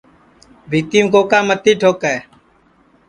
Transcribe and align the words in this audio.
بھِیتِیم 0.69 1.05
کوکا 1.13 1.39
متی 1.47 1.71
ٹھوکے 1.79 2.15